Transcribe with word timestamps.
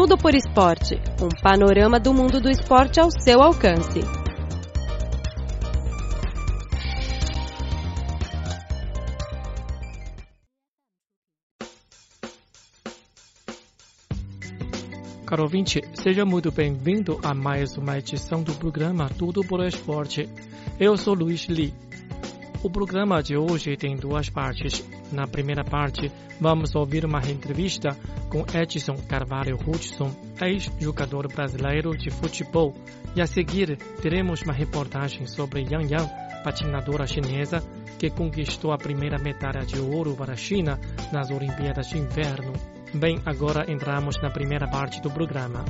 Tudo 0.00 0.16
por 0.16 0.34
Esporte 0.34 0.94
um 1.22 1.28
panorama 1.42 2.00
do 2.00 2.14
mundo 2.14 2.40
do 2.40 2.48
esporte 2.48 2.98
ao 2.98 3.10
seu 3.10 3.42
alcance. 3.42 4.00
Caro 15.26 15.42
ouvinte, 15.42 15.82
seja 15.92 16.24
muito 16.24 16.50
bem-vindo 16.50 17.20
a 17.22 17.34
mais 17.34 17.76
uma 17.76 17.98
edição 17.98 18.42
do 18.42 18.54
programa 18.54 19.10
Tudo 19.18 19.42
por 19.44 19.62
Esporte. 19.62 20.26
Eu 20.80 20.96
sou 20.96 21.12
Luiz 21.12 21.44
Li. 21.44 21.74
O 22.62 22.68
programa 22.68 23.22
de 23.22 23.38
hoje 23.38 23.74
tem 23.74 23.96
duas 23.96 24.28
partes. 24.28 24.86
Na 25.10 25.26
primeira 25.26 25.64
parte, 25.64 26.12
vamos 26.38 26.74
ouvir 26.74 27.06
uma 27.06 27.20
entrevista 27.20 27.96
com 28.28 28.44
Edson 28.54 28.96
Carvalho 29.08 29.56
Hudson, 29.56 30.14
ex-jogador 30.42 31.26
brasileiro 31.32 31.96
de 31.96 32.10
futebol. 32.10 32.74
E 33.16 33.22
a 33.22 33.26
seguir, 33.26 33.78
teremos 34.02 34.42
uma 34.42 34.52
reportagem 34.52 35.26
sobre 35.26 35.62
Yang 35.62 35.94
Yang, 35.94 36.10
patinadora 36.44 37.06
chinesa, 37.06 37.62
que 37.98 38.10
conquistou 38.10 38.72
a 38.72 38.78
primeira 38.78 39.18
medalha 39.18 39.64
de 39.64 39.80
ouro 39.80 40.14
para 40.14 40.34
a 40.34 40.36
China 40.36 40.78
nas 41.10 41.30
Olimpíadas 41.30 41.88
de 41.88 41.96
Inverno. 41.96 42.52
Bem, 42.92 43.22
agora 43.24 43.72
entramos 43.72 44.20
na 44.20 44.30
primeira 44.30 44.68
parte 44.68 45.00
do 45.00 45.10
programa. 45.10 45.64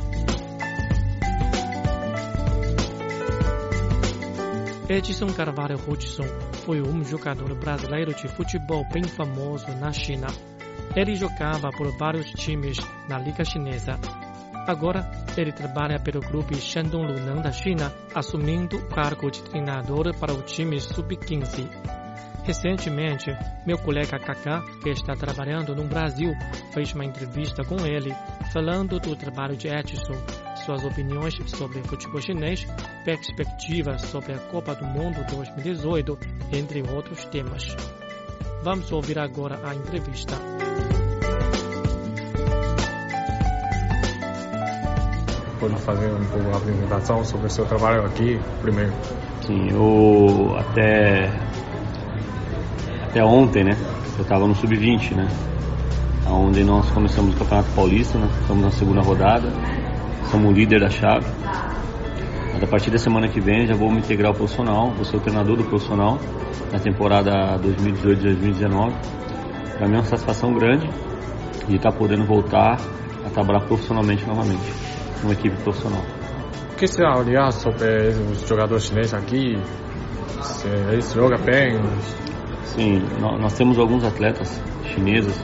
Edson 4.90 5.28
Carvalho 5.28 5.76
Hudson 5.86 6.24
foi 6.64 6.82
um 6.82 7.04
jogador 7.04 7.54
brasileiro 7.54 8.12
de 8.12 8.26
futebol 8.26 8.84
bem 8.92 9.04
famoso 9.04 9.68
na 9.76 9.92
China. 9.92 10.26
Ele 10.96 11.14
jogava 11.14 11.70
por 11.70 11.96
vários 11.96 12.28
times 12.32 12.76
na 13.08 13.16
Liga 13.16 13.44
Chinesa. 13.44 14.00
Agora, 14.66 15.08
ele 15.36 15.52
trabalha 15.52 16.00
pelo 16.00 16.20
clube 16.20 16.56
Shandong 16.56 17.06
Luneng 17.06 17.40
da 17.40 17.52
China, 17.52 17.94
assumindo 18.12 18.78
o 18.78 18.88
cargo 18.88 19.30
de 19.30 19.44
treinador 19.44 20.12
para 20.18 20.34
o 20.34 20.42
time 20.42 20.80
Sub-15. 20.80 21.99
Recentemente, 22.50 23.30
meu 23.64 23.78
colega 23.78 24.18
Kaká, 24.18 24.60
que 24.82 24.88
está 24.90 25.14
trabalhando 25.14 25.72
no 25.72 25.84
Brasil, 25.84 26.32
fez 26.74 26.92
uma 26.94 27.04
entrevista 27.04 27.62
com 27.62 27.76
ele, 27.86 28.12
falando 28.52 28.98
do 28.98 29.14
trabalho 29.14 29.56
de 29.56 29.68
Edson, 29.68 30.16
suas 30.64 30.84
opiniões 30.84 31.32
sobre 31.46 31.80
futebol 31.84 32.20
chinês, 32.20 32.66
perspectivas 33.04 34.02
sobre 34.02 34.32
a 34.32 34.38
Copa 34.38 34.74
do 34.74 34.84
Mundo 34.84 35.24
2018, 35.30 36.18
entre 36.52 36.82
outros 36.92 37.24
temas. 37.26 37.68
Vamos 38.64 38.90
ouvir 38.90 39.20
agora 39.20 39.60
a 39.62 39.72
entrevista. 39.72 40.34
Pode 45.60 45.76
fazer 45.82 46.10
um 46.10 46.24
pouco 46.24 46.50
a 46.52 46.56
apresentação 46.56 47.24
sobre 47.24 47.46
o 47.46 47.50
seu 47.50 47.64
trabalho 47.66 48.04
aqui 48.06 48.40
primeiro? 48.60 48.92
Sim, 49.46 49.68
eu 49.70 50.56
até 50.58 51.30
até 53.10 53.24
ontem, 53.24 53.64
né? 53.64 53.72
Eu 54.16 54.22
estava 54.22 54.46
no 54.46 54.54
sub-20, 54.54 55.16
né? 55.16 55.28
Onde 56.28 56.62
nós 56.62 56.88
começamos 56.90 57.34
o 57.34 57.38
Campeonato 57.38 57.68
Paulista, 57.74 58.16
né? 58.18 58.28
Estamos 58.40 58.62
na 58.62 58.70
segunda 58.70 59.00
rodada, 59.00 59.48
somos 60.30 60.54
líder 60.54 60.80
da 60.80 60.88
chave. 60.88 61.26
Mas 62.52 62.62
a 62.62 62.66
partir 62.68 62.90
da 62.90 62.98
semana 62.98 63.26
que 63.26 63.40
vem 63.40 63.66
já 63.66 63.74
vou 63.74 63.90
me 63.90 63.98
integrar 63.98 64.28
ao 64.28 64.34
profissional, 64.34 64.92
vou 64.92 65.04
ser 65.04 65.16
o 65.16 65.20
treinador 65.20 65.56
do 65.56 65.64
profissional 65.64 66.20
na 66.72 66.78
temporada 66.78 67.58
2018-2019. 67.58 68.92
Para 69.76 69.88
mim 69.88 69.94
é 69.94 69.98
uma 69.98 70.04
satisfação 70.04 70.52
grande 70.52 70.88
de 71.66 71.76
estar 71.76 71.90
podendo 71.90 72.24
voltar 72.24 72.78
a 73.26 73.30
trabalhar 73.30 73.66
profissionalmente 73.66 74.24
novamente, 74.24 74.72
numa 75.20 75.32
equipe 75.32 75.56
profissional. 75.64 76.02
O 76.72 76.76
que 76.76 76.86
você 76.86 77.02
acha 77.02 77.58
sobre 77.58 78.10
os 78.30 78.46
jogadores 78.48 78.84
chineses 78.84 79.14
aqui? 79.14 79.58
Se 80.42 80.68
eles 80.68 81.12
jogam 81.12 81.38
bem? 81.44 81.76
Sim, 82.74 83.02
nós 83.20 83.52
temos 83.54 83.78
alguns 83.78 84.04
atletas 84.04 84.60
chineses 84.94 85.36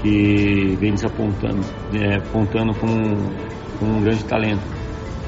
que 0.00 0.76
vêm 0.78 0.96
se 0.96 1.04
apontando, 1.04 1.60
é, 1.92 2.16
apontando 2.16 2.72
com, 2.74 2.86
com 3.78 3.86
um 3.86 4.00
grande 4.02 4.22
talento. 4.24 4.62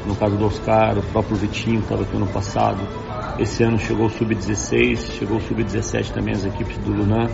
No 0.06 0.14
caso 0.14 0.36
do 0.36 0.46
Oscar, 0.46 0.96
o 0.96 1.02
próprio 1.02 1.36
Vitinho 1.36 1.80
estava 1.80 2.02
aqui 2.02 2.16
ano 2.16 2.28
passado. 2.28 2.78
Esse 3.40 3.64
ano 3.64 3.76
chegou 3.76 4.06
o 4.06 4.10
Sub-16, 4.10 5.18
chegou 5.18 5.38
o 5.38 5.40
Sub-17 5.40 6.12
também 6.12 6.32
as 6.32 6.44
equipes 6.44 6.78
do 6.78 6.92
Lunan. 6.92 7.26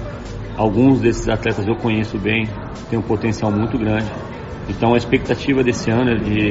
Alguns 0.57 1.01
desses 1.01 1.29
atletas 1.29 1.67
eu 1.67 1.77
conheço 1.77 2.19
bem, 2.19 2.49
têm 2.89 2.99
um 2.99 3.03
potencial 3.03 3.53
muito 3.53 3.77
grande. 3.77 4.11
Então 4.71 4.95
a 4.95 4.97
expectativa 4.97 5.63
desse 5.63 5.91
ano 5.91 6.13
é 6.13 6.15
de, 6.15 6.49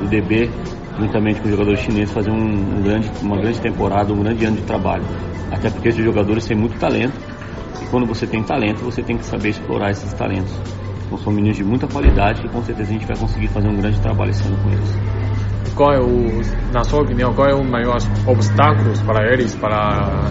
do 0.00 0.08
DB, 0.08 0.50
juntamente 0.98 1.40
com 1.40 1.46
os 1.46 1.50
jogadores 1.50 1.80
chineses, 1.80 2.12
fazer 2.12 2.30
um, 2.30 2.78
um 2.78 2.82
grande, 2.82 3.10
uma 3.22 3.36
grande 3.36 3.60
temporada, 3.60 4.12
um 4.12 4.22
grande 4.22 4.44
ano 4.44 4.56
de 4.56 4.62
trabalho. 4.62 5.04
Até 5.50 5.70
porque 5.70 5.88
esses 5.88 6.04
jogadores 6.04 6.46
têm 6.46 6.56
muito 6.56 6.78
talento 6.78 7.14
e 7.82 7.86
quando 7.86 8.06
você 8.06 8.26
tem 8.26 8.42
talento, 8.42 8.82
você 8.84 9.02
tem 9.02 9.16
que 9.16 9.24
saber 9.24 9.50
explorar 9.50 9.90
esses 9.90 10.12
talentos. 10.14 10.52
Então 11.06 11.18
são 11.18 11.32
meninos 11.32 11.56
de 11.56 11.64
muita 11.64 11.86
qualidade 11.86 12.44
e 12.44 12.48
com 12.48 12.62
certeza 12.62 12.90
a 12.90 12.92
gente 12.92 13.06
vai 13.06 13.16
conseguir 13.16 13.48
fazer 13.48 13.68
um 13.68 13.76
grande 13.76 14.00
trabalho 14.00 14.30
esse 14.30 14.46
ano 14.46 14.56
com 14.62 14.70
eles. 14.70 14.98
Qual 15.74 15.92
é 15.92 16.00
o, 16.00 16.40
na 16.72 16.84
sua 16.84 17.02
opinião, 17.02 17.32
qual 17.32 17.48
é 17.48 17.54
o 17.54 17.64
maior 17.64 17.96
obstáculo 18.26 18.92
para 19.06 19.32
eles 19.32 19.54
para 19.54 20.30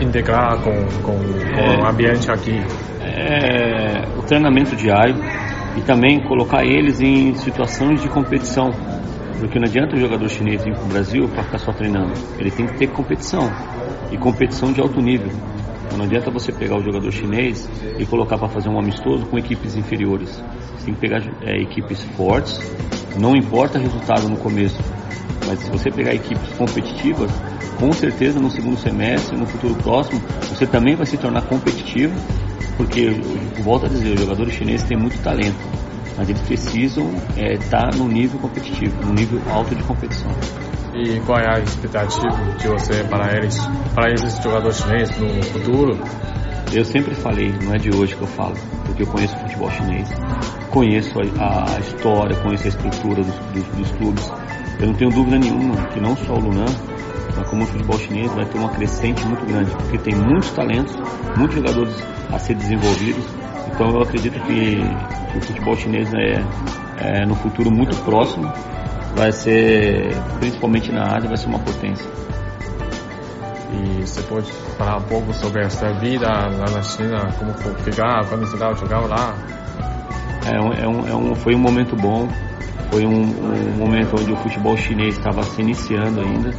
integrar 0.00 0.58
com, 0.62 0.72
com, 1.02 1.18
com 1.18 1.60
é, 1.60 1.82
o 1.82 1.86
ambiente 1.86 2.30
aqui? 2.30 2.58
É 3.00 4.02
o 4.18 4.22
treinamento 4.22 4.74
diário 4.76 5.16
e 5.76 5.80
também 5.82 6.22
colocar 6.22 6.64
eles 6.64 7.00
em 7.00 7.34
situações 7.34 8.00
de 8.00 8.08
competição. 8.08 8.70
Porque 9.38 9.58
não 9.58 9.66
adianta 9.66 9.96
o 9.96 10.00
jogador 10.00 10.28
chinês 10.28 10.64
vir 10.64 10.74
para 10.74 10.84
o 10.84 10.88
Brasil 10.88 11.28
para 11.28 11.42
ficar 11.42 11.58
só 11.58 11.72
treinando. 11.72 12.12
Ele 12.38 12.50
tem 12.50 12.66
que 12.66 12.78
ter 12.78 12.88
competição. 12.88 13.50
E 14.10 14.18
competição 14.18 14.72
de 14.72 14.80
alto 14.80 15.00
nível. 15.00 15.32
Então 15.86 15.98
não 15.98 16.04
adianta 16.04 16.30
você 16.30 16.52
pegar 16.52 16.78
o 16.78 16.82
jogador 16.82 17.10
chinês 17.10 17.68
e 17.98 18.06
colocar 18.06 18.38
para 18.38 18.48
fazer 18.48 18.68
um 18.68 18.78
amistoso 18.78 19.26
com 19.26 19.38
equipes 19.38 19.76
inferiores. 19.76 20.42
Você 20.76 20.86
tem 20.86 20.94
que 20.94 21.00
pegar 21.00 21.20
é, 21.42 21.62
equipes 21.62 22.02
fortes, 22.16 22.58
não 23.18 23.36
importa 23.36 23.78
o 23.78 23.82
resultado 23.82 24.28
no 24.28 24.36
começo, 24.38 24.80
mas 25.46 25.58
se 25.58 25.70
você 25.70 25.90
pegar 25.90 26.14
equipes 26.14 26.52
competitivas, 26.54 27.30
com 27.78 27.92
certeza 27.92 28.40
no 28.40 28.50
segundo 28.50 28.78
semestre, 28.78 29.36
no 29.36 29.46
futuro 29.46 29.74
próximo, 29.74 30.20
você 30.48 30.66
também 30.66 30.96
vai 30.96 31.04
se 31.04 31.18
tornar 31.18 31.42
competitivo 31.42 32.14
porque, 32.76 33.10
volto 33.62 33.86
a 33.86 33.88
dizer, 33.88 34.14
os 34.14 34.20
jogadores 34.20 34.54
chineses 34.54 34.86
têm 34.86 34.96
muito 34.96 35.20
talento, 35.22 35.58
mas 36.16 36.28
eles 36.28 36.42
precisam 36.42 37.10
estar 37.36 37.40
é, 37.40 37.56
tá 37.56 37.90
no 37.96 38.08
nível 38.08 38.38
competitivo, 38.40 38.94
no 39.04 39.12
nível 39.12 39.40
alto 39.50 39.74
de 39.74 39.82
competição. 39.82 40.30
E 40.94 41.20
qual 41.20 41.38
é 41.38 41.56
a 41.56 41.58
expectativa 41.58 42.28
de 42.58 42.68
você 42.68 43.02
para 43.04 43.34
eles, 43.36 43.58
para 43.94 44.12
esses 44.12 44.42
jogadores 44.42 44.76
chineses 44.76 45.16
no 45.18 45.42
futuro? 45.42 45.98
Eu 46.70 46.84
sempre 46.84 47.14
falei, 47.14 47.52
não 47.62 47.74
é 47.74 47.78
de 47.78 47.94
hoje 47.94 48.14
que 48.14 48.22
eu 48.22 48.26
falo, 48.26 48.54
porque 48.86 49.02
eu 49.02 49.06
conheço 49.06 49.34
o 49.36 49.40
futebol 49.40 49.70
chinês, 49.70 50.08
conheço 50.70 51.12
a, 51.38 51.76
a 51.76 51.80
história, 51.80 52.36
conheço 52.36 52.64
a 52.64 52.68
estrutura 52.68 53.22
dos, 53.22 53.34
dos, 53.34 53.64
dos, 53.76 53.90
clubes. 53.92 54.32
Eu 54.80 54.86
não 54.86 54.94
tenho 54.94 55.10
dúvida 55.10 55.38
nenhuma 55.38 55.76
que 55.88 56.00
não 56.00 56.16
só 56.16 56.34
o 56.34 56.40
Lunan, 56.40 56.64
mas 57.36 57.48
como 57.48 57.64
o 57.64 57.66
futebol 57.66 57.98
chinês 57.98 58.32
vai 58.32 58.46
ter 58.46 58.58
uma 58.58 58.70
crescente 58.70 59.24
muito 59.26 59.44
grande, 59.46 59.70
porque 59.70 59.98
tem 59.98 60.14
muitos 60.14 60.50
talentos, 60.52 60.94
muitos 61.36 61.56
jogadores 61.56 61.94
a 62.30 62.38
ser 62.38 62.54
desenvolvidos. 62.54 63.24
Então 63.74 63.90
eu 63.90 64.02
acredito 64.02 64.38
que, 64.40 64.80
o 65.36 65.40
futebol 65.40 65.76
chinês 65.76 66.12
é, 66.12 66.44
é, 66.98 67.26
no 67.26 67.34
futuro 67.36 67.70
muito 67.70 67.96
próximo 68.04 68.52
vai 69.16 69.32
ser, 69.32 70.14
principalmente 70.38 70.92
na 70.92 71.16
Ásia, 71.16 71.28
vai 71.28 71.36
ser 71.36 71.46
uma 71.46 71.58
potência. 71.58 72.06
E 73.72 74.06
você 74.06 74.22
pode 74.22 74.52
falar 74.76 74.98
um 74.98 75.02
pouco 75.02 75.32
sobre 75.32 75.64
essa 75.64 75.92
vida 75.94 76.26
lá 76.28 76.70
na 76.70 76.82
China, 76.82 77.32
como 77.38 77.52
ficar, 77.78 78.26
quando 78.28 78.46
você 78.46 78.58
jogando 78.58 79.08
lá? 79.08 79.34
É 80.44 80.60
um, 80.60 80.72
é 80.72 80.88
um, 80.88 81.08
é 81.08 81.14
um, 81.14 81.34
foi 81.34 81.54
um 81.54 81.58
momento 81.58 81.96
bom, 81.96 82.28
foi 82.90 83.06
um, 83.06 83.22
um 83.22 83.76
momento 83.78 84.14
onde 84.20 84.32
o 84.32 84.36
futebol 84.36 84.76
chinês 84.76 85.16
estava 85.16 85.42
se 85.42 85.60
iniciando 85.60 86.20
ainda. 86.20 86.50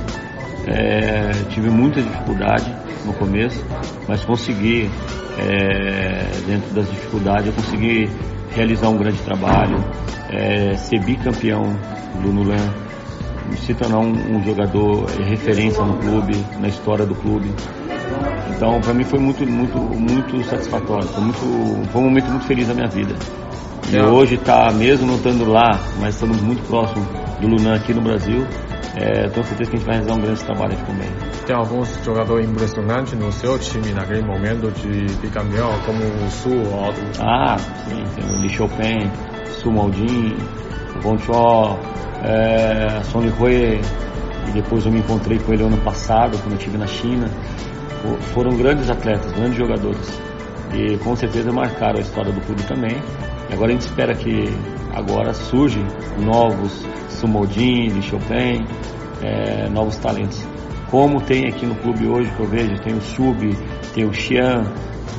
É, 0.65 1.31
tive 1.49 1.69
muita 1.69 2.01
dificuldade 2.01 2.73
no 3.05 3.13
começo, 3.13 3.63
mas 4.07 4.23
consegui, 4.23 4.89
é, 5.37 6.25
dentro 6.45 6.73
das 6.73 6.89
dificuldades, 6.89 7.47
eu 7.47 7.53
consegui 7.53 8.09
realizar 8.55 8.89
um 8.89 8.97
grande 8.97 9.17
trabalho, 9.19 9.83
é, 10.29 10.75
ser 10.75 10.99
bicampeão 11.03 11.63
do 12.21 12.31
Nulan, 12.31 12.73
se 13.57 13.73
tornar 13.73 13.99
um, 13.99 14.37
um 14.37 14.43
jogador 14.43 15.05
referência 15.27 15.83
no 15.83 15.97
clube, 15.97 16.33
na 16.59 16.67
história 16.67 17.05
do 17.05 17.15
clube. 17.15 17.49
Então, 18.55 18.79
para 18.81 18.93
mim 18.93 19.03
foi 19.03 19.19
muito, 19.19 19.45
muito, 19.49 19.77
muito 19.77 20.43
satisfatório. 20.45 21.07
Foi, 21.07 21.23
muito, 21.23 21.89
foi 21.91 22.01
um 22.01 22.05
momento 22.05 22.29
muito 22.29 22.45
feliz 22.45 22.67
da 22.67 22.73
minha 22.73 22.87
vida. 22.87 23.15
E 23.91 23.99
hoje 23.99 24.35
está, 24.35 24.71
mesmo 24.71 25.05
não 25.05 25.15
estando 25.15 25.45
lá, 25.45 25.79
mas 25.99 26.15
estamos 26.15 26.41
muito 26.41 26.65
próximos 26.67 27.07
do 27.39 27.47
Lunan 27.47 27.75
aqui 27.75 27.93
no 27.93 28.01
Brasil, 28.01 28.45
é, 28.95 29.27
tenho 29.29 29.45
certeza 29.45 29.71
que 29.71 29.75
a 29.75 29.79
gente 29.79 29.85
vai 29.85 29.95
realizar 29.95 30.13
um 30.13 30.21
grande 30.21 30.43
trabalho 30.43 30.73
aqui 30.73 30.85
também. 30.85 31.09
Tem 31.45 31.55
alguns 31.55 32.03
jogadores 32.03 32.47
impressionantes 32.47 33.13
no 33.13 33.31
seu 33.31 33.57
time 33.57 33.91
naquele 33.91 34.21
momento 34.21 34.71
de 34.71 35.05
bicampeão, 35.17 35.71
como 35.85 36.03
o 36.03 36.29
Su? 36.29 36.49
Ah, 37.19 37.57
sim, 37.57 38.03
tem 38.15 38.23
o 38.23 38.41
Li 38.41 38.49
Chopin, 38.49 39.11
Su 39.45 39.71
Maldin, 39.71 40.35
Von 41.01 41.17
Cho, 41.17 41.79
é, 42.23 43.01
Sony 43.03 43.33
Hui, 43.39 43.81
e 44.47 44.51
depois 44.51 44.85
eu 44.85 44.91
me 44.91 44.99
encontrei 44.99 45.39
com 45.39 45.53
ele 45.53 45.63
ano 45.63 45.77
passado, 45.77 46.37
quando 46.37 46.51
eu 46.51 46.57
estive 46.57 46.77
na 46.77 46.87
China. 46.87 47.27
Foram 48.33 48.55
grandes 48.57 48.89
atletas, 48.89 49.31
grandes 49.31 49.57
jogadores. 49.57 50.21
E 50.73 50.97
com 50.97 51.15
certeza 51.15 51.51
marcaram 51.51 51.97
a 51.97 52.01
história 52.01 52.31
do 52.31 52.41
clube 52.41 52.61
também. 52.63 53.01
Agora 53.53 53.69
a 53.69 53.73
gente 53.73 53.85
espera 53.87 54.15
que 54.15 54.45
agora 54.91 55.31
surgem 55.31 55.85
novos 56.19 56.83
Sumodin, 57.09 57.89
Li 57.89 58.01
Chopin, 58.01 58.65
é, 59.21 59.69
novos 59.69 59.95
talentos. 59.97 60.43
Como 60.89 61.21
tem 61.21 61.47
aqui 61.47 61.65
no 61.65 61.75
clube 61.75 62.07
hoje 62.07 62.31
que 62.31 62.39
eu 62.39 62.47
vejo, 62.47 62.81
tem 62.81 62.95
o 62.95 63.01
Sub, 63.01 63.55
tem 63.93 64.05
o 64.05 64.13
Xian, 64.13 64.63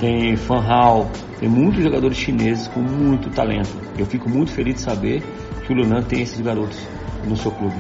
tem 0.01 0.37
Fan 0.37 0.61
Hao, 0.61 1.09
tem 1.39 1.49
muitos 1.49 1.83
jogadores 1.83 2.19
chineses 2.19 2.67
com 2.69 2.81
muito 2.81 3.31
talento. 3.31 3.71
Eu 3.97 4.05
fico 4.05 4.29
muito 4.29 4.51
feliz 4.51 4.75
de 4.75 4.81
saber 4.81 5.23
que 5.65 5.73
o 5.73 5.77
Lunan 5.77 6.03
tem 6.03 6.23
esses 6.23 6.41
garotos 6.41 6.79
no 7.25 7.37
seu 7.37 7.53
clube. 7.53 7.77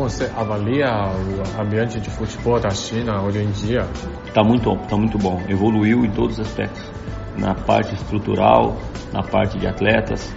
Como 0.00 0.08
você 0.08 0.32
avalia 0.34 0.88
o 0.88 1.60
ambiente 1.60 2.00
de 2.00 2.08
futebol 2.08 2.58
da 2.58 2.70
China 2.70 3.20
hoje 3.20 3.40
em 3.40 3.50
dia? 3.50 3.86
Está 4.26 4.42
muito, 4.42 4.74
tá 4.88 4.96
muito 4.96 5.18
bom, 5.18 5.42
evoluiu 5.46 6.06
em 6.06 6.10
todos 6.10 6.38
os 6.38 6.46
aspectos, 6.46 6.82
na 7.36 7.54
parte 7.54 7.94
estrutural, 7.94 8.78
na 9.12 9.22
parte 9.22 9.58
de 9.58 9.66
atletas. 9.66 10.34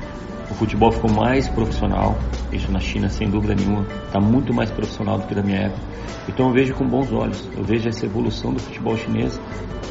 O 0.51 0.54
futebol 0.54 0.92
ficou 0.92 1.10
mais 1.10 1.48
profissional, 1.48 2.18
isso 2.51 2.69
na 2.69 2.81
China 2.81 3.07
sem 3.07 3.30
dúvida 3.30 3.56
nenhuma, 3.56 3.86
está 4.06 4.19
muito 4.19 4.54
mais 4.54 4.69
profissional 4.69 5.18
do 5.18 5.27
que 5.27 5.33
na 5.33 5.42
minha 5.42 5.60
época. 5.60 5.81
Então 6.27 6.48
eu 6.48 6.54
vejo 6.54 6.74
com 6.74 6.86
bons 6.86 7.09
olhos, 7.13 7.50
eu 7.56 7.63
vejo 7.63 7.88
essa 7.88 8.06
evolução 8.06 8.51
do 8.51 8.59
futebol 8.59 8.98
chinês 8.98 9.39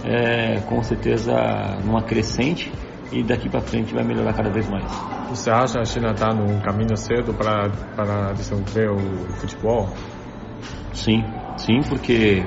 é, 0.05 0.61
com 0.69 0.83
certeza 0.83 1.33
numa 1.83 2.03
crescente 2.03 2.71
e 3.13 3.23
daqui 3.23 3.49
para 3.49 3.61
frente 3.61 3.95
vai 3.95 4.05
melhorar 4.05 4.33
cada 4.33 4.51
vez 4.51 4.69
mais. 4.69 4.85
Você 5.29 5.51
acha 5.51 5.75
que 5.75 5.81
a 5.81 5.85
China 5.85 6.11
está 6.13 6.33
num 6.33 6.61
caminho 6.61 6.97
certo 6.97 7.33
para, 7.35 7.71
para 7.95 8.33
desenvolver 8.33 8.91
o 8.91 9.33
futebol? 9.35 9.89
Sim, 10.93 11.23
sim, 11.57 11.81
porque 11.89 12.45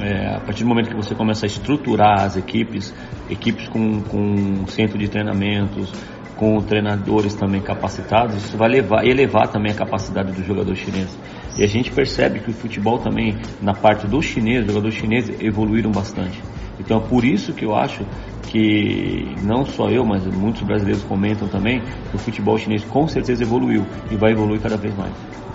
é, 0.00 0.36
a 0.36 0.40
partir 0.40 0.64
do 0.64 0.68
momento 0.68 0.88
que 0.88 0.96
você 0.96 1.14
começa 1.14 1.46
a 1.46 1.48
estruturar 1.48 2.22
as 2.22 2.36
equipes, 2.36 2.94
equipes 3.30 3.68
com, 3.68 4.02
com 4.02 4.66
centro 4.66 4.98
de 4.98 5.08
treinamentos, 5.08 5.92
com 6.36 6.58
treinadores 6.58 7.34
também 7.34 7.60
capacitados, 7.60 8.36
isso 8.36 8.56
vai 8.56 8.68
levar, 8.68 9.06
elevar 9.06 9.48
também 9.48 9.72
a 9.72 9.74
capacidade 9.74 10.32
do 10.32 10.42
jogador 10.42 10.74
chinês. 10.74 11.16
E 11.56 11.62
a 11.62 11.66
gente 11.66 11.92
percebe 11.92 12.40
que 12.40 12.50
o 12.50 12.52
futebol 12.52 12.98
também, 12.98 13.36
na 13.62 13.72
parte 13.72 14.06
do 14.06 14.20
chinês, 14.20 14.62
os 14.62 14.66
jogadores 14.66 14.96
chineses 14.96 15.40
evoluíram 15.40 15.92
bastante. 15.92 16.42
Então 16.78 16.98
é 16.98 17.08
por 17.08 17.24
isso 17.24 17.52
que 17.52 17.64
eu 17.64 17.74
acho 17.74 18.04
que 18.42 19.34
não 19.42 19.64
só 19.64 19.88
eu, 19.88 20.04
mas 20.04 20.24
muitos 20.26 20.62
brasileiros 20.62 21.02
comentam 21.04 21.48
também 21.48 21.80
que 21.80 22.16
o 22.16 22.18
futebol 22.18 22.56
chinês 22.58 22.84
com 22.84 23.06
certeza 23.06 23.42
evoluiu 23.42 23.84
e 24.10 24.16
vai 24.16 24.32
evoluir 24.32 24.60
cada 24.60 24.76
vez 24.76 24.94
mais. 24.96 25.12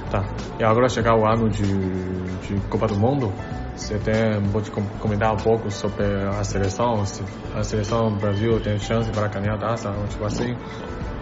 Tá. 0.09 0.25
E 0.59 0.63
agora 0.63 0.89
chegar 0.89 1.15
o 1.15 1.25
ano 1.25 1.49
de, 1.49 1.61
de 1.61 2.59
Copa 2.67 2.87
do 2.87 2.99
Mundo, 2.99 3.31
você 3.75 3.97
tem, 3.99 4.41
pode 4.51 4.71
comentar 4.71 5.33
um 5.33 5.37
pouco 5.37 5.69
sobre 5.69 6.03
a 6.05 6.43
seleção? 6.43 7.05
Se 7.05 7.23
a 7.55 7.63
seleção 7.63 8.09
do 8.09 8.19
Brasil 8.19 8.59
tem 8.59 8.77
chance 8.79 9.09
para 9.11 9.27
ganhar 9.27 9.53
a 9.53 9.57
taça, 9.57 9.91
tipo 10.09 10.25
assim? 10.25 10.55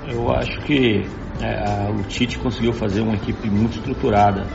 Eu 0.08 0.32
acho 0.32 0.60
que 0.62 1.06
é, 1.42 1.90
o 1.92 2.02
Tite 2.04 2.40
conseguiu 2.40 2.72
fazer 2.72 3.02
uma 3.02 3.16
equipe 3.16 3.50
muito 3.50 3.78
estruturada, 3.78 4.48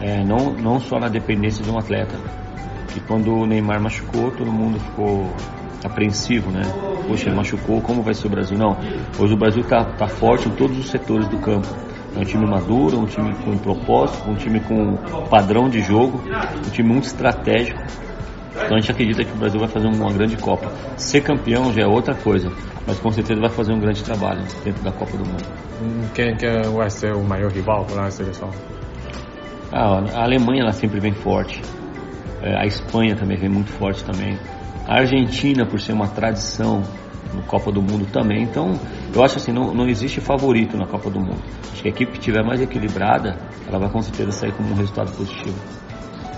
é, 0.00 0.24
não, 0.24 0.54
não 0.54 0.80
só 0.80 0.98
na 0.98 1.08
dependência 1.08 1.62
de 1.62 1.70
um 1.70 1.78
atleta. 1.78 2.18
E 2.96 3.00
quando 3.00 3.34
o 3.34 3.46
Neymar 3.46 3.80
machucou, 3.80 4.30
todo 4.30 4.50
mundo 4.50 4.78
ficou 4.78 5.34
apreensivo, 5.84 6.50
né? 6.50 6.62
Poxa, 7.06 7.28
ele 7.28 7.36
machucou, 7.36 7.80
como 7.82 8.02
vai 8.02 8.14
ser 8.14 8.26
o 8.26 8.30
Brasil? 8.30 8.56
Não, 8.56 8.76
hoje 9.18 9.34
o 9.34 9.36
Brasil 9.36 9.62
está 9.62 9.84
tá 9.84 10.06
forte 10.06 10.48
em 10.48 10.52
todos 10.52 10.78
os 10.78 10.90
setores 10.90 11.28
do 11.28 11.38
campo. 11.38 11.68
É 12.16 12.20
um 12.20 12.24
time 12.24 12.46
maduro, 12.46 13.00
um 13.00 13.06
time 13.06 13.34
com 13.44 13.58
propósito, 13.58 14.30
um 14.30 14.34
time 14.34 14.60
com 14.60 14.96
padrão 15.28 15.68
de 15.68 15.80
jogo, 15.82 16.22
um 16.66 16.70
time 16.70 16.88
muito 16.88 17.04
estratégico. 17.04 17.82
Então 18.64 18.76
a 18.76 18.80
gente 18.80 18.90
acredita 18.92 19.24
que 19.24 19.32
o 19.32 19.36
Brasil 19.36 19.58
vai 19.58 19.68
fazer 19.68 19.88
uma 19.88 20.12
grande 20.12 20.36
Copa. 20.36 20.70
Ser 20.96 21.22
campeão 21.22 21.72
já 21.72 21.82
é 21.82 21.86
outra 21.86 22.14
coisa, 22.14 22.48
mas 22.86 22.98
com 22.98 23.10
certeza 23.10 23.40
vai 23.40 23.50
fazer 23.50 23.72
um 23.72 23.80
grande 23.80 24.02
trabalho 24.02 24.42
dentro 24.64 24.82
da 24.82 24.92
Copa 24.92 25.16
do 25.16 25.28
Mundo. 25.28 25.44
Hum, 25.82 26.08
quem, 26.14 26.36
quem 26.36 26.62
vai 26.72 26.88
ser 26.88 27.12
o 27.14 27.22
maior 27.24 27.50
rival 27.50 27.84
para 27.84 28.06
a 28.06 28.10
seleção? 28.10 28.48
Ah, 29.72 30.04
a 30.14 30.22
Alemanha 30.22 30.62
ela 30.62 30.72
sempre 30.72 31.00
vem 31.00 31.12
forte. 31.12 31.60
É, 32.44 32.60
a 32.60 32.66
Espanha 32.66 33.16
também 33.16 33.38
vem 33.38 33.48
muito 33.48 33.72
forte 33.72 34.04
também. 34.04 34.38
A 34.86 35.00
Argentina, 35.00 35.64
por 35.64 35.80
ser 35.80 35.94
uma 35.94 36.08
tradição 36.08 36.82
no 37.32 37.42
Copa 37.44 37.72
do 37.72 37.80
Mundo 37.80 38.06
também. 38.12 38.42
Então, 38.42 38.78
eu 39.14 39.24
acho 39.24 39.38
assim, 39.38 39.50
não, 39.50 39.72
não 39.72 39.88
existe 39.88 40.20
favorito 40.20 40.76
na 40.76 40.86
Copa 40.86 41.08
do 41.08 41.18
Mundo. 41.18 41.42
Acho 41.72 41.80
que 41.80 41.88
a 41.88 41.90
equipe 41.90 42.12
que 42.12 42.18
estiver 42.18 42.44
mais 42.44 42.60
equilibrada, 42.60 43.38
ela 43.66 43.78
vai 43.78 43.88
com 43.88 44.02
certeza 44.02 44.30
sair 44.30 44.52
com 44.52 44.62
um 44.62 44.74
resultado 44.74 45.10
positivo. 45.16 45.56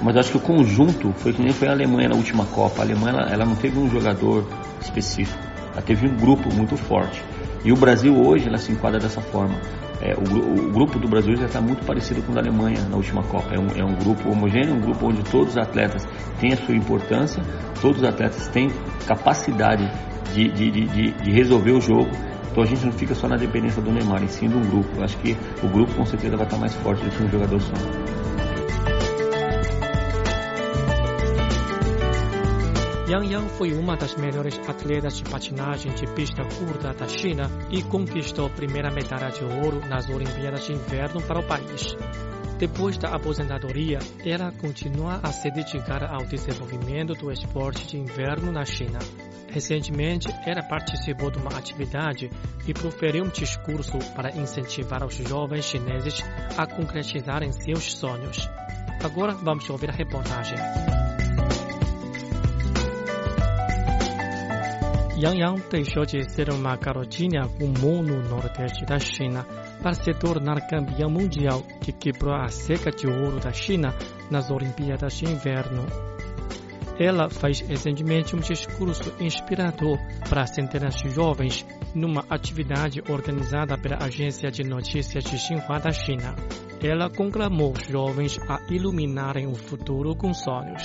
Mas 0.01 0.17
acho 0.17 0.31
que 0.31 0.37
o 0.37 0.41
conjunto 0.41 1.13
foi 1.17 1.33
que 1.33 1.43
nem 1.43 1.53
foi 1.53 1.67
a 1.67 1.73
Alemanha 1.73 2.11
na 2.11 2.15
última 2.15 2.47
Copa. 2.47 2.83
A 2.83 2.85
Alemanha 2.85 3.19
ela, 3.19 3.33
ela 3.33 3.45
não 3.45 3.57
teve 3.57 3.77
um 3.77 3.91
jogador 3.91 4.47
específico, 4.81 5.43
ela 5.73 5.83
teve 5.83 6.07
um 6.07 6.17
grupo 6.17 6.55
muito 6.55 6.77
forte. 6.77 7.21
E 7.65 7.73
o 7.73 7.77
Brasil 7.77 8.15
hoje 8.17 8.47
ela 8.47 8.59
se 8.59 8.71
enquadra 8.71 9.01
dessa 9.01 9.21
forma. 9.21 9.59
É, 10.01 10.15
o, 10.15 10.69
o, 10.69 10.73
grupo 10.73 10.99
do 10.99 11.09
Brasil 11.09 11.35
já 11.37 11.47
está 11.47 11.61
muito 11.61 11.85
parecido 11.87 12.23
com 12.23 12.33
o 12.33 12.35
da 12.35 12.41
Alemanha 12.41 12.79
na 12.89 12.97
última 12.97 13.23
Copa. 13.23 13.55
É 13.55 13.59
um, 13.59 13.69
é 13.69 13.85
um 13.85 13.95
grupo 13.95 14.31
homogêneo, 14.31 14.75
um 14.75 14.81
grupo 14.81 15.07
onde 15.07 15.23
todos 15.25 15.55
os 15.55 15.59
atletas 15.59 16.07
têm 16.39 16.53
a 16.53 16.57
sua 16.57 16.75
importância, 16.75 17.43
todos 17.81 18.03
os 18.03 18.09
atletas 18.09 18.49
têm 18.49 18.69
capacidade 19.07 19.91
de, 20.35 20.49
de, 20.51 20.71
de, 20.71 21.13
de 21.13 21.31
resolver 21.31 21.73
o 21.73 21.81
jogo. 21.81 22.11
Então 22.51 22.63
a 22.63 22.67
gente 22.67 22.85
não 22.85 22.93
fica 22.93 23.15
só 23.15 23.29
na 23.29 23.37
dependência 23.37 23.83
do 23.83 23.91
Neymar, 23.91 24.23
e 24.23 24.29
sim 24.29 24.49
de 24.49 24.57
um 24.57 24.63
grupo. 24.63 24.89
Eu 24.97 25.05
acho 25.05 25.17
que 25.19 25.37
o 25.63 25.69
grupo 25.69 25.95
com 25.95 26.05
certeza 26.05 26.37
vai 26.37 26.47
estar 26.47 26.59
mais 26.59 26.75
forte 26.77 27.05
do 27.05 27.11
que 27.11 27.23
um 27.23 27.29
jogador 27.29 27.61
só. 27.61 27.75
Yang 33.09 33.33
Yang 33.33 33.49
foi 33.51 33.73
uma 33.73 33.97
das 33.97 34.17
melhores 34.17 34.59
atletas 34.69 35.19
de 35.19 35.31
patinagem 35.31 35.95
de 35.95 36.07
pista 36.13 36.43
curta 36.43 36.93
da 36.93 37.07
China 37.07 37.49
e 37.71 37.81
conquistou 37.85 38.47
a 38.47 38.51
primeira 38.51 38.91
medalha 38.91 39.31
de 39.31 39.45
ouro 39.45 39.81
nas 39.87 40.09
Olimpíadas 40.09 40.67
de 40.67 40.73
Inverno 40.73 41.23
para 41.23 41.39
o 41.39 41.47
país. 41.47 41.95
Depois 42.59 42.99
da 42.99 43.11
aposentadoria, 43.11 44.01
ela 44.25 44.51
continua 44.51 45.21
a 45.23 45.31
se 45.31 45.49
dedicar 45.53 46.03
ao 46.03 46.25
desenvolvimento 46.27 47.13
do 47.13 47.31
esporte 47.31 47.87
de 47.87 47.97
inverno 47.97 48.51
na 48.51 48.65
China. 48.65 48.99
Recentemente, 49.53 50.27
ela 50.45 50.65
participou 50.65 51.31
de 51.31 51.39
uma 51.39 51.57
atividade 51.57 52.29
e 52.67 52.75
proferiu 52.75 53.25
um 53.25 53.29
discurso 53.29 53.99
para 54.17 54.35
incentivar 54.37 55.05
os 55.05 55.15
jovens 55.15 55.67
chineses 55.67 56.25
a 56.57 56.67
concretizarem 56.67 57.53
seus 57.53 57.95
sonhos. 57.95 58.49
Agora 59.05 59.33
vamos 59.33 59.69
ouvir 59.71 59.91
a 59.91 59.95
reportagem. 59.95 60.57
Yang 65.19 65.39
Yang 65.39 65.69
deixou 65.71 66.05
de 66.05 66.31
ser 66.31 66.51
uma 66.51 66.77
garotinha 66.77 67.49
comum 67.49 68.03
no 68.03 68.23
nordeste 68.23 68.85
da 68.85 68.99
China 68.99 69.47
para 69.83 69.95
se 69.95 70.13
tornar 70.13 70.69
campeã 70.69 71.09
mundial 71.09 71.63
que 71.81 71.91
quebrou 71.91 72.35
a 72.35 72.49
seca 72.49 72.91
de 72.91 73.07
ouro 73.07 73.41
da 73.41 73.51
China 73.51 73.95
nas 74.31 74.51
Olimpíadas 74.51 75.15
de 75.15 75.25
Inverno. 75.25 75.87
Ela 76.99 77.31
fez 77.31 77.61
recentemente 77.61 78.37
um 78.37 78.41
discurso 78.41 79.15
inspirador 79.19 79.99
para 80.29 80.47
centenas 80.47 80.97
de 80.97 81.09
jovens 81.09 81.67
numa 81.95 82.23
atividade 82.29 83.03
organizada 83.09 83.79
pela 83.79 84.05
agência 84.05 84.51
de 84.51 84.65
notícias 84.65 85.25
de 85.25 85.39
Xinhua 85.39 85.79
da 85.79 85.93
China. 85.93 86.35
Ela 86.83 87.09
conclamou 87.09 87.73
os 87.73 87.87
jovens 87.87 88.39
a 88.51 88.61
iluminarem 88.71 89.47
o 89.47 89.55
futuro 89.55 90.15
com 90.15 90.35
sonhos. 90.35 90.85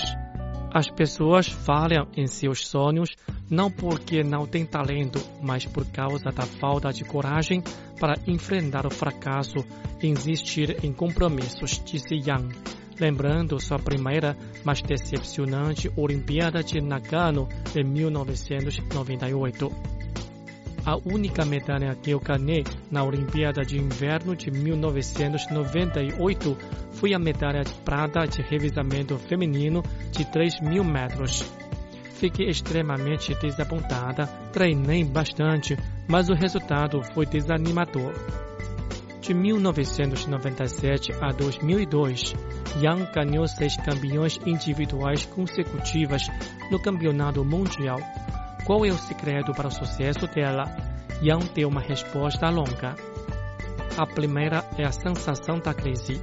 As 0.74 0.88
pessoas 0.88 1.48
falham 1.48 2.08
em 2.16 2.26
seus 2.26 2.66
sonhos 2.66 3.10
não 3.52 3.70
porque 3.70 4.24
não 4.24 4.44
têm 4.46 4.64
talento, 4.64 5.20
mas 5.42 5.66
por 5.66 5.84
causa 5.84 6.30
da 6.30 6.46
falta 6.46 6.90
de 6.90 7.04
coragem 7.04 7.62
para 8.00 8.14
enfrentar 8.26 8.86
o 8.86 8.90
fracasso 8.90 9.58
e 10.02 10.06
insistir 10.06 10.82
em 10.82 10.90
compromissos, 10.90 11.78
disse 11.84 12.14
Yang, 12.14 12.56
lembrando 12.98 13.60
sua 13.60 13.78
primeira, 13.78 14.34
mas 14.64 14.80
decepcionante 14.80 15.92
Olimpíada 15.94 16.62
de 16.62 16.80
Nagano 16.80 17.46
em 17.76 17.84
1998. 17.84 19.70
A 20.86 20.96
única 20.96 21.44
medalha 21.44 21.94
que 21.94 22.10
eu 22.10 22.20
ganhei 22.20 22.64
na 22.90 23.04
Olimpíada 23.04 23.60
de 23.62 23.78
Inverno 23.78 24.34
de 24.34 24.50
1998 24.50 26.56
foi 26.92 27.12
a 27.14 27.18
medalha 27.18 27.62
de 27.62 27.74
prata 27.84 28.26
de 28.26 28.40
revezamento 28.40 29.18
feminino 29.18 29.82
de 30.10 30.24
3 30.24 30.62
mil 30.62 30.82
metros. 30.82 31.61
Fiquei 32.22 32.48
extremamente 32.48 33.34
desapontada, 33.34 34.28
treinei 34.52 35.02
bastante, 35.02 35.76
mas 36.06 36.28
o 36.28 36.34
resultado 36.34 37.02
foi 37.12 37.26
desanimador. 37.26 38.12
De 39.20 39.34
1997 39.34 41.12
a 41.20 41.32
2002, 41.32 42.32
Yang 42.80 43.12
ganhou 43.12 43.48
seis 43.48 43.76
campeões 43.76 44.38
individuais 44.46 45.26
consecutivas 45.26 46.30
no 46.70 46.80
Campeonato 46.80 47.44
Mundial. 47.44 47.98
Qual 48.64 48.86
é 48.86 48.90
o 48.90 48.98
segredo 48.98 49.52
para 49.52 49.66
o 49.66 49.72
sucesso 49.72 50.28
dela? 50.28 50.70
Yang 51.20 51.48
deu 51.54 51.68
uma 51.68 51.80
resposta 51.80 52.48
longa. 52.48 52.94
A 53.98 54.06
primeira 54.06 54.64
é 54.78 54.86
a 54.86 54.92
sensação 54.92 55.58
da 55.58 55.74
crise. 55.74 56.22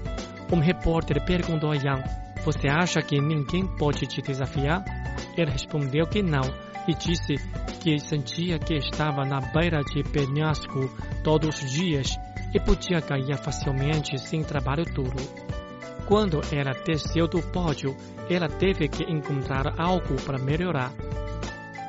Um 0.50 0.62
repórter 0.62 1.22
perguntou 1.26 1.72
a 1.72 1.76
Yang: 1.76 2.10
Você 2.46 2.70
acha 2.70 3.02
que 3.02 3.20
ninguém 3.20 3.68
pode 3.76 4.08
te 4.08 4.22
desafiar? 4.22 4.99
Ele 5.38 5.52
respondeu 5.52 6.06
que 6.08 6.22
não 6.22 6.42
e 6.88 6.94
disse 6.96 7.36
que 7.82 8.00
sentia 8.00 8.60
que 8.60 8.76
estava 8.76 9.24
na 9.26 9.40
beira 9.40 9.82
de 9.84 10.04
penhasco 10.04 10.90
todos 11.24 11.62
os 11.62 11.72
dias 11.72 12.18
e 12.54 12.60
podia 12.60 13.02
cair 13.02 13.38
facilmente 13.38 14.18
sem 14.18 14.44
trabalho 14.44 14.86
duro. 14.86 15.18
Quando 16.08 16.42
ela 16.52 16.74
desceu 16.84 17.28
do 17.28 17.42
pódio, 17.42 17.96
ela 18.30 18.50
teve 18.50 18.88
que 18.88 19.04
encontrar 19.04 19.80
algo 19.80 20.16
para 20.26 20.40
melhorar. 20.40 20.92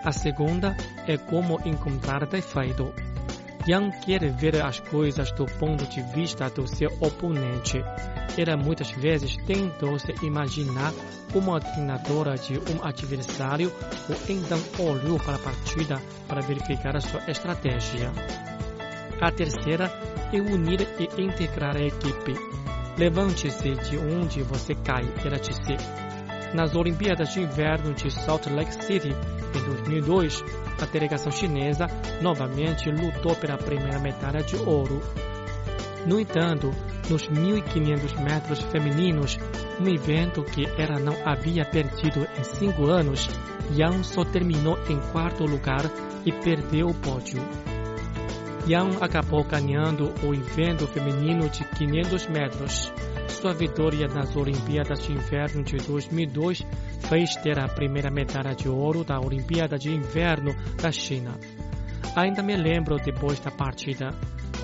A 0.04 0.12
segunda 0.12 0.76
é 1.06 1.16
como 1.16 1.58
encontrar 1.64 2.26
defeito. 2.26 2.92
Yang 3.68 4.00
quer 4.00 4.32
ver 4.32 4.62
as 4.62 4.80
coisas 4.80 5.30
do 5.32 5.44
ponto 5.44 5.86
de 5.86 6.00
vista 6.14 6.48
do 6.48 6.66
seu 6.66 6.90
oponente. 7.00 7.78
Ela 8.36 8.56
muitas 8.56 8.90
vezes 8.92 9.36
tentou 9.46 9.98
se 9.98 10.14
imaginar 10.24 10.92
como 11.32 11.58
treinadora 11.60 12.36
de 12.36 12.58
um 12.58 12.82
adversário 12.82 13.70
ou 14.08 14.16
então 14.28 14.58
olhou 14.78 15.18
para 15.18 15.36
a 15.36 15.38
partida 15.38 16.00
para 16.26 16.40
verificar 16.40 16.96
a 16.96 17.00
sua 17.00 17.20
estratégia. 17.30 18.10
A 19.20 19.30
terceira 19.30 19.92
é 20.32 20.40
unir 20.40 20.88
e 20.98 21.22
integrar 21.22 21.76
a 21.76 21.84
equipe. 21.84 22.34
Levante-se 22.96 23.70
de 23.76 23.98
onde 23.98 24.42
você 24.42 24.74
cai, 24.74 25.04
ela 25.24 25.38
disse. 25.38 25.76
Nas 26.54 26.74
Olimpíadas 26.74 27.32
de 27.32 27.40
Inverno 27.40 27.92
de 27.94 28.10
Salt 28.10 28.46
Lake 28.46 28.74
City, 28.84 29.14
em 29.59 29.62
2002, 29.62 30.45
a 30.80 30.87
delegação 30.87 31.33
chinesa 31.33 31.87
novamente 32.21 32.90
lutou 32.90 33.35
pela 33.37 33.57
primeira 33.59 33.99
medalha 33.99 34.42
de 34.42 34.57
ouro. 34.57 35.00
No 36.07 36.19
entanto, 36.19 36.71
nos 37.09 37.28
1.500 37.28 38.23
metros 38.23 38.61
femininos, 38.61 39.38
um 39.80 39.88
evento 39.88 40.42
que 40.45 40.66
ela 40.80 40.99
não 40.99 41.14
havia 41.25 41.64
perdido 41.64 42.26
em 42.38 42.45
cinco 42.45 42.87
anos, 42.87 43.28
Yang 43.76 44.04
só 44.04 44.25
terminou 44.25 44.78
em 44.88 44.99
quarto 45.12 45.45
lugar 45.45 45.90
e 46.25 46.33
perdeu 46.33 46.88
o 46.88 46.95
pódio. 46.95 47.40
Yang 48.66 49.02
acabou 49.02 49.42
ganhando 49.45 50.12
o 50.23 50.35
evento 50.35 50.87
feminino 50.87 51.49
de 51.49 51.64
500 51.64 52.26
metros. 52.28 52.92
Sua 53.28 53.54
vitória 53.54 54.07
nas 54.07 54.37
Olimpíadas 54.37 55.02
de 55.02 55.12
Inverno 55.12 55.62
de 55.62 55.76
2002 55.78 56.66
fez 57.09 57.37
ter 57.37 57.59
a 57.59 57.69
primeira 57.69 58.11
medalha 58.11 58.54
de 58.54 58.69
ouro 58.69 59.04
da 59.04 59.19
Olimpíada 59.19 59.78
de 59.78 59.90
Inverno 59.90 60.54
da 60.80 60.92
China. 60.92 61.33
Ainda 62.16 62.42
me 62.42 62.57
lembro 62.57 62.97
depois 62.97 63.38
da 63.40 63.50
partida, 63.50 64.11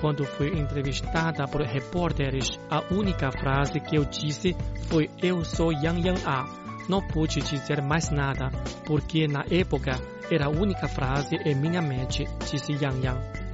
quando 0.01 0.25
fui 0.25 0.59
entrevistada 0.59 1.47
por 1.47 1.61
repórteres, 1.61 2.59
a 2.69 2.81
única 2.93 3.31
frase 3.31 3.79
que 3.79 3.97
eu 3.97 4.05
disse 4.05 4.55
foi 4.89 5.09
Eu 5.21 5.43
sou 5.43 5.71
Yang 5.71 6.07
Yang 6.07 6.21
A. 6.25 6.45
Não 6.87 7.01
pude 7.01 7.41
dizer 7.41 7.81
mais 7.81 8.09
nada, 8.09 8.49
porque 8.85 9.27
na 9.27 9.43
época 9.49 9.99
era 10.29 10.45
a 10.45 10.49
única 10.49 10.87
frase 10.87 11.35
em 11.45 11.55
minha 11.55 11.81
mente, 11.81 12.25
disse 12.49 12.73
Yang 12.73 13.05
Yang. 13.05 13.46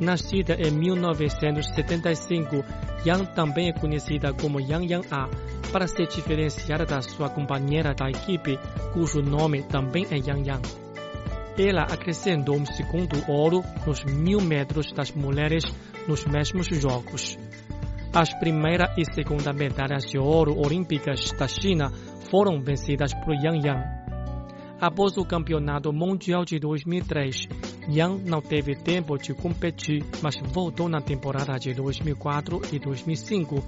Nascida 0.00 0.54
em 0.54 0.70
1975, 0.70 2.64
Yang 3.04 3.34
também 3.34 3.68
é 3.68 3.72
conhecida 3.72 4.32
como 4.32 4.58
Yang 4.58 4.92
Yang 4.92 5.06
A, 5.10 5.28
para 5.70 5.86
se 5.86 6.06
diferenciar 6.06 6.86
da 6.86 7.02
sua 7.02 7.28
companheira 7.28 7.94
da 7.94 8.08
equipe, 8.08 8.58
cujo 8.94 9.20
nome 9.20 9.62
também 9.62 10.06
é 10.10 10.16
Yang 10.16 10.48
Yang. 10.48 10.68
Ela 11.58 11.82
acrescentou 11.82 12.56
um 12.56 12.64
segundo 12.64 13.22
ouro 13.28 13.62
nos 13.86 14.02
mil 14.04 14.40
metros 14.40 14.90
das 14.94 15.12
mulheres 15.12 15.64
nos 16.08 16.24
mesmos 16.24 16.66
Jogos. 16.68 17.38
As 18.14 18.32
primeira 18.38 18.94
e 18.96 19.04
segunda 19.04 19.52
medalhas 19.52 20.04
de 20.06 20.18
ouro 20.18 20.58
olímpicas 20.58 21.30
da 21.38 21.46
China 21.46 21.92
foram 22.30 22.60
vencidas 22.62 23.12
por 23.12 23.34
Yang 23.34 23.66
Yang. 23.66 23.84
Após 24.80 25.18
o 25.18 25.26
Campeonato 25.26 25.92
Mundial 25.92 26.44
de 26.44 26.58
2003, 26.58 27.46
Yang 27.88 28.28
não 28.28 28.40
teve 28.40 28.74
tempo 28.76 29.16
de 29.16 29.34
competir, 29.34 30.04
mas 30.22 30.36
voltou 30.52 30.88
na 30.88 31.00
temporada 31.00 31.58
de 31.58 31.72
2004 31.72 32.60
e 32.72 32.78
2005, 32.78 33.64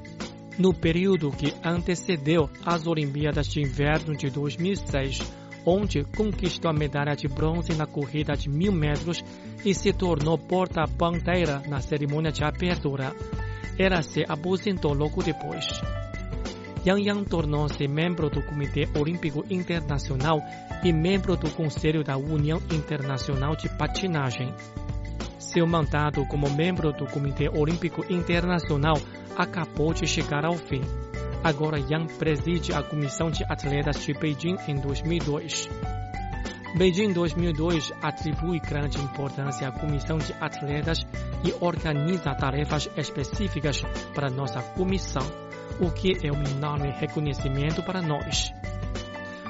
no 0.58 0.74
período 0.74 1.30
que 1.30 1.54
antecedeu 1.64 2.48
as 2.64 2.86
Olimpíadas 2.86 3.46
de 3.48 3.60
Inverno 3.60 4.14
de 4.14 4.30
2006, 4.30 5.20
onde 5.64 6.04
conquistou 6.04 6.70
a 6.70 6.74
medalha 6.74 7.14
de 7.14 7.28
bronze 7.28 7.74
na 7.74 7.86
corrida 7.86 8.34
de 8.34 8.48
mil 8.48 8.72
metros 8.72 9.24
e 9.64 9.74
se 9.74 9.92
tornou 9.92 10.36
porta-bandeira 10.36 11.62
na 11.68 11.80
cerimônia 11.80 12.32
de 12.32 12.44
abertura. 12.44 13.14
Ela 13.78 14.02
se 14.02 14.24
aposentou 14.28 14.92
logo 14.92 15.22
depois. 15.22 15.66
Yang 16.84 17.06
Yang 17.06 17.24
tornou-se 17.30 17.86
membro 17.86 18.28
do 18.28 18.42
Comitê 18.42 18.88
Olímpico 18.98 19.44
Internacional 19.48 20.42
e 20.82 20.92
membro 20.92 21.36
do 21.36 21.48
Conselho 21.50 22.02
da 22.02 22.16
União 22.16 22.60
Internacional 22.72 23.54
de 23.54 23.68
Patinagem. 23.68 24.52
Seu 25.38 25.64
mandato 25.64 26.26
como 26.26 26.50
membro 26.50 26.92
do 26.92 27.06
Comitê 27.06 27.48
Olímpico 27.48 28.04
Internacional 28.12 28.96
acabou 29.36 29.94
de 29.94 30.08
chegar 30.08 30.44
ao 30.44 30.54
fim. 30.54 30.80
Agora 31.44 31.78
Yang 31.78 32.14
preside 32.14 32.72
a 32.72 32.82
Comissão 32.82 33.30
de 33.30 33.44
Atletas 33.44 34.04
de 34.04 34.12
Beijing 34.14 34.56
em 34.66 34.74
2002. 34.74 35.68
Beijing 36.76 37.12
2002 37.12 37.92
atribui 38.02 38.58
grande 38.58 38.98
importância 38.98 39.68
à 39.68 39.72
Comissão 39.72 40.18
de 40.18 40.32
Atletas 40.40 41.06
e 41.44 41.54
organiza 41.60 42.34
tarefas 42.34 42.90
específicas 42.96 43.82
para 44.14 44.30
nossa 44.30 44.60
comissão 44.74 45.51
o 45.82 45.90
que 45.90 46.16
é 46.24 46.30
um 46.30 46.42
enorme 46.44 46.90
reconhecimento 46.92 47.82
para 47.82 48.00
nós. 48.00 48.52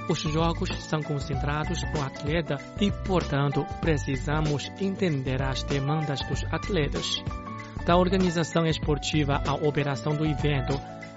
Os 0.08 0.18
jogos 0.20 0.70
são 0.84 1.00
concentrados 1.02 1.82
no 1.92 2.02
atleta 2.02 2.56
e, 2.80 2.90
portanto, 2.90 3.64
precisamos 3.80 4.72
entender 4.80 5.42
as 5.42 5.62
demandas 5.62 6.20
dos 6.26 6.42
atletas. 6.50 7.22
Da 7.86 7.96
organização 7.96 8.64
esportiva 8.66 9.42
à 9.46 9.54
operação 9.54 10.14
do 10.14 10.24
evento, 10.24 10.74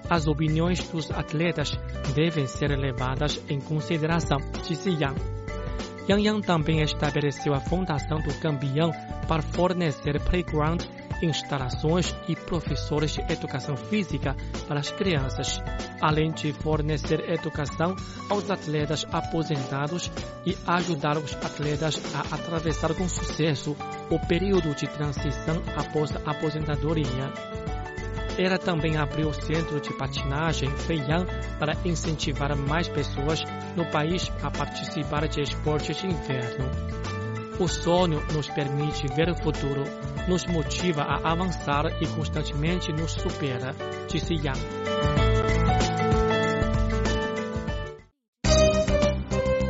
as 0.08 0.26
opiniões 0.26 0.86
dos 0.88 1.10
atletas 1.10 1.76
devem 2.14 2.46
ser 2.46 2.76
levadas 2.76 3.42
em 3.48 3.58
consideração, 3.58 4.38
disse 4.66 4.90
Yang. 4.90 5.20
Yang 6.08 6.26
Yang 6.26 6.46
também 6.46 6.82
estabeleceu 6.82 7.54
a 7.54 7.60
fundação 7.60 8.18
do 8.18 8.32
campeão 8.38 8.92
para 9.26 9.42
fornecer 9.42 10.20
playground 10.20 10.84
instalações 11.22 12.14
e 12.28 12.36
professores 12.36 13.12
de 13.12 13.20
educação 13.32 13.76
física 13.76 14.36
para 14.66 14.80
as 14.80 14.90
crianças, 14.90 15.60
além 16.00 16.30
de 16.32 16.52
fornecer 16.52 17.30
educação 17.30 17.96
aos 18.28 18.50
atletas 18.50 19.06
aposentados 19.12 20.10
e 20.44 20.56
ajudar 20.66 21.16
os 21.18 21.34
atletas 21.34 22.00
a 22.14 22.34
atravessar 22.34 22.94
com 22.94 23.08
sucesso 23.08 23.76
o 24.10 24.18
período 24.26 24.74
de 24.74 24.86
transição 24.86 25.62
após 25.76 26.14
a 26.14 26.30
aposentadoria. 26.30 27.32
Ela 28.38 28.58
também 28.58 28.98
abriu 28.98 29.28
o 29.28 29.34
centro 29.34 29.80
de 29.80 29.92
patinagem 29.94 30.70
Feiyan 30.76 31.24
para 31.58 31.74
incentivar 31.84 32.54
mais 32.54 32.86
pessoas 32.86 33.42
no 33.74 33.86
país 33.86 34.30
a 34.42 34.50
participar 34.50 35.26
de 35.26 35.40
esportes 35.40 35.96
de 35.96 36.06
inverno. 36.06 37.15
O 37.58 37.66
sonho 37.66 38.20
nos 38.34 38.50
permite 38.50 39.06
ver 39.14 39.30
o 39.30 39.34
futuro, 39.34 39.82
nos 40.28 40.44
motiva 40.44 41.00
a 41.00 41.32
avançar 41.32 41.86
e 42.02 42.06
constantemente 42.06 42.92
nos 42.92 43.12
supera, 43.12 43.74
disse 44.06 44.34
Yang. 44.34 44.60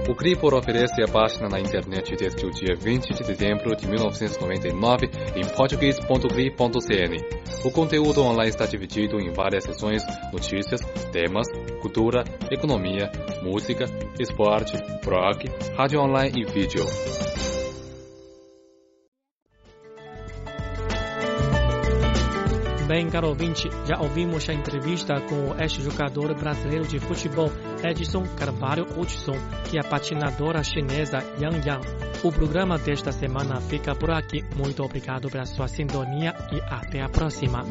O 0.08 0.14
Cripor 0.16 0.54
oferece 0.54 1.00
a 1.00 1.06
página 1.06 1.48
na 1.48 1.60
internet 1.60 2.16
desde 2.16 2.44
o 2.44 2.50
dia 2.50 2.74
20 2.74 3.14
de 3.14 3.22
dezembro 3.22 3.76
de 3.76 3.86
1999 3.86 5.06
em 5.36 5.46
português.cri.cn. 5.54 7.16
O 7.64 7.70
conteúdo 7.70 8.20
online 8.20 8.48
está 8.48 8.66
dividido 8.66 9.20
em 9.20 9.32
várias 9.32 9.62
seções, 9.62 10.02
notícias, 10.32 10.80
temas, 11.12 11.46
cultura, 11.80 12.24
economia, 12.50 13.12
música, 13.42 13.84
esporte, 14.18 14.76
blog, 15.04 15.48
rádio 15.76 16.00
online 16.00 16.42
e 16.42 16.52
vídeo. 16.52 16.84
Bem, 22.86 23.10
caro 23.10 23.30
ouvinte, 23.30 23.68
já 23.84 23.98
ouvimos 23.98 24.48
a 24.48 24.54
entrevista 24.54 25.20
com 25.22 25.50
o 25.50 25.60
ex-jogador 25.60 26.32
brasileiro 26.36 26.86
de 26.86 27.00
futebol 27.00 27.50
Edson 27.82 28.22
Carvalho 28.36 28.86
Hudson 28.96 29.34
e 29.72 29.78
a 29.78 29.82
patinadora 29.82 30.62
chinesa 30.62 31.18
Yang 31.40 31.68
Yang. 31.68 31.86
O 32.22 32.30
programa 32.30 32.78
desta 32.78 33.10
semana 33.10 33.60
fica 33.60 33.92
por 33.92 34.12
aqui. 34.12 34.44
Muito 34.54 34.84
obrigado 34.84 35.28
pela 35.28 35.46
sua 35.46 35.66
sintonia 35.66 36.32
e 36.52 36.60
até 36.72 37.02
a 37.02 37.08
próxima. 37.08 37.64